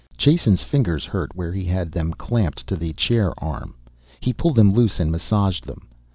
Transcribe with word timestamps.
Jason's 0.17 0.63
fingers 0.63 1.05
hurt 1.05 1.29
where 1.35 1.51
he 1.53 1.63
had 1.65 1.91
them 1.91 2.11
clamped 2.11 2.65
to 2.65 2.75
the 2.75 2.91
chair 2.93 3.35
arm. 3.37 3.75
He 4.19 4.33
pulled 4.33 4.55
them 4.55 4.73
loose 4.73 4.99
and 4.99 5.11
massaged 5.11 5.65
them. 5.67 5.89